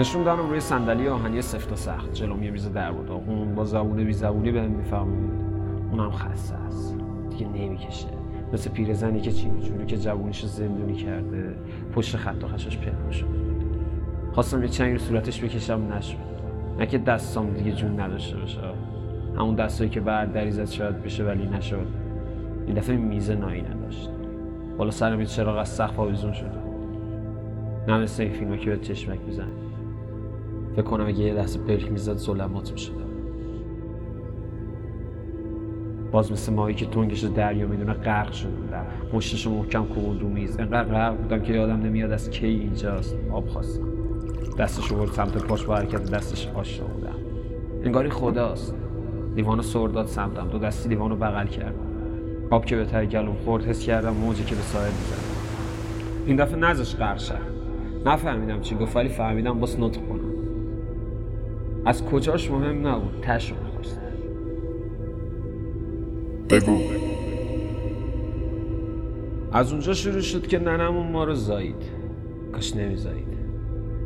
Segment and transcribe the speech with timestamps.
[0.00, 2.12] نشون دارم روی صندلی آهنی سفت و سخت.
[2.12, 3.10] جلوم یه میز در بود.
[3.10, 5.30] اون با زبونه بی زبونی بهم می‌فهمید
[5.90, 6.96] اونم خسته است.
[7.30, 8.06] دیگه نمی‌کشه.
[8.52, 11.54] مثل پیرزنی که چی جوری که جوونیشو زندونی کرده.
[11.94, 13.26] پشت خط و خشش پیدا شد.
[14.32, 16.16] خواستم یه چنگ رو صورتش بکشم نشد.
[16.78, 18.60] نه که دستام دیگه جون نداشته باشه.
[19.36, 21.86] همون دستایی که بعد دری زد شاید بشه ولی نشد.
[22.66, 24.10] این دفعه میزه نایی نداشت.
[24.78, 26.60] بالا سرم یه چراغ از سقف آویزون شده
[27.88, 29.48] نه مثل این فیلمه که به چشمک میزن
[30.72, 33.10] فکر کنم اگه یه لحظه پلک می‌زد ظلمات می‌شد
[36.12, 40.88] باز مثل ماهی که تنگش دریا می‌دونه غرق شده بودم مشتش محکم کوبون میز انقدر
[40.88, 43.16] غرق بودم که یادم نمیاد از کی اینجاست.
[43.32, 43.88] آب خواستم.
[44.58, 47.14] دستش برد سمت پاش با حرکت دستش آشنا بودم.
[47.84, 48.74] انگاری خداست.
[49.36, 50.48] لیوانو سرداد سمتم.
[50.48, 51.86] دو دستی لیوانو بغل کردم
[52.50, 55.24] آب که به ته گلوم خورد حس کردم موجی که به ساحل می‌زد
[56.26, 57.20] این دفعه نزاش غرق
[58.06, 60.29] نفهمیدم چی گفت ولی فهمیدم باس نطق کنم.
[61.90, 64.00] از کجاش مهم نبود؟ تش رو می‌خواست
[66.50, 66.78] بگو.
[69.52, 71.82] از اونجا شروع شد که ننمون ما رو زایید.
[72.52, 73.28] کاش نمیزایید.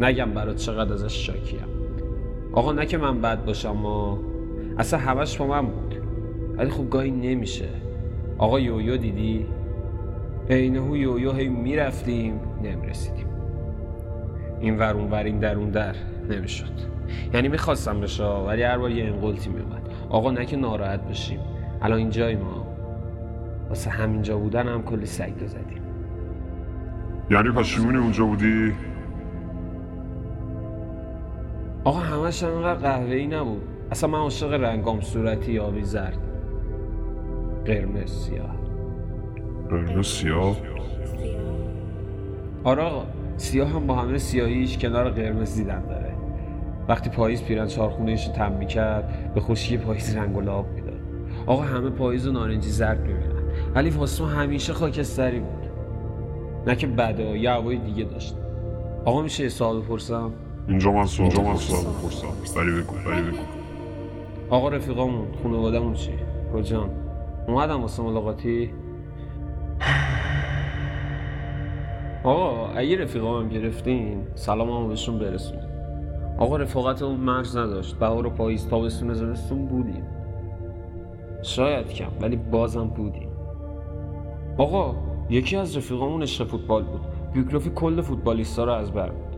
[0.00, 1.58] نگم برات چقدر ازش شاکیم.
[2.52, 4.18] آقا نه که من بد باشم و
[4.78, 5.94] اصلا همش با من بود.
[6.56, 7.68] ولی خب گاهی نمیشه.
[8.38, 9.46] آقا یویو دیدی؟
[10.50, 13.26] عینهو یویو هی می‌رفتیم نمی‌رسیدیم.
[14.60, 15.94] این ور اون ور این در اون در
[16.30, 16.72] نمی‌شد.
[17.34, 21.40] یعنی می‌خواستم بشه ولی هر بار یه انقلتی میومد آقا نه که ناراحت بشیم.
[21.82, 22.66] الان اینجای ما.
[23.68, 25.82] واسه همینجا بودن هم کلی سگ زدیم.
[27.30, 28.72] یعنی پشیمونی اونجا بودی؟
[31.84, 33.62] آقا همش انقدر قهوه‌ای نبود.
[33.90, 36.18] اصلا من عاشق رنگام صورتی آبی زرد.
[37.64, 38.56] قرمز سیاه.
[39.70, 40.56] قرمز سیاه؟
[42.64, 43.04] آره آقا.
[43.38, 46.12] سیاه هم با همه سیاهیش کنار قرمز دیدن داره.
[46.88, 51.00] وقتی پاییز پیرن چارخونهش رو تم می‌کرد به خوشی پاییز رنگ و لاب می‌داد.
[51.46, 53.42] آقا همه پاییز و نارنجی زرد می‌بینن.
[53.74, 55.68] ولی ما همیشه خاکستری بود.
[56.66, 58.36] نه که بده یه هوای دیگه داشت.
[59.04, 60.32] آقا میشه یه سوال بپرسم؟
[60.68, 62.26] اینجا من سوال بپرسم.
[62.56, 62.94] ولی بگو
[64.50, 66.12] آقا رفیقامون خانوادهمون چی؟
[66.54, 66.90] کجان؟
[67.46, 68.70] اومدم واسه ملاقاتی؟
[72.28, 75.58] آقا اگه رفیقام گرفتین سلام بهشون برسون
[76.38, 77.96] آقا رفاقت اون مرز نداشت.
[77.96, 80.06] بهار و پاییز تابستون زمستون بودیم.
[81.42, 83.28] شاید کم ولی بازم بودیم.
[84.58, 84.94] آقا
[85.30, 87.00] یکی از رفیقامون عشق فوتبال بود.
[87.32, 89.36] بیوگرافی کل فوتبالیستا رو از بر بود.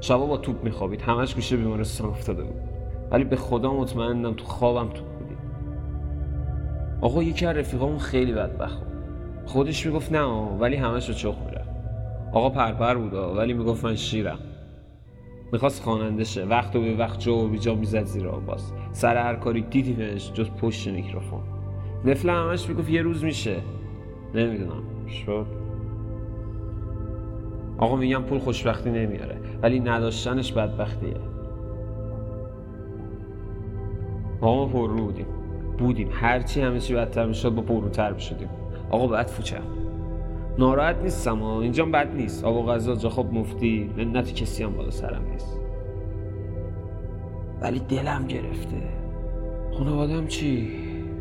[0.00, 1.02] شبا با توپ میخوابید.
[1.02, 2.60] همش گوشه بیمارستان افتاده بود.
[3.10, 5.38] ولی به خدا مطمئنم تو خوابم توپ بودیم
[7.00, 8.82] آقا یکی از رفیقامون خیلی بدبخت
[9.46, 10.24] خودش می‌گفت نه
[10.60, 11.63] ولی همش رو چخ می‌رفت.
[12.34, 14.38] آقا پرپر بود ولی می‌گفت من شیرم.
[15.52, 16.44] می‌خواست خواننده شه.
[16.44, 20.50] وقت و به وقت جو و بیجا می‌زد زیر باز سر هر کاری دیدیمش جز
[20.50, 21.40] پشت میکروفون.
[22.04, 23.56] نفله همش می‌گفت یه روز میشه.
[24.34, 24.82] نمی‌دونم.
[25.26, 25.46] شد.
[27.78, 31.16] آقا میگم پول خوشبختی نمیاره ولی نداشتنش بدبختیه.
[34.40, 35.26] آقا ما پر رو بودیم.
[35.78, 38.48] بودیم هرچی همه چی بدتر می‌شد با پروتر می‌شدیم.
[38.90, 39.62] آقا بعد فوچم
[40.58, 42.44] ناراحت نیستم ها اینجا بد نیست.
[42.44, 43.90] آب و غذا جا خب مفتی.
[43.96, 45.60] منت کسی هم بالا سرم نیست.
[47.60, 48.82] ولی دلم گرفته.
[49.78, 50.70] خانوادم چی؟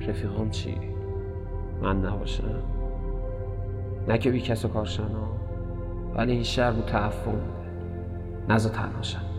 [0.07, 0.75] رفیقام چی؟
[1.81, 2.63] من نباشم.
[4.07, 5.33] نه که بی کس و کارشن ها
[6.15, 7.41] ولی این شهر بود تعفن
[8.49, 9.32] نزا تنهاشم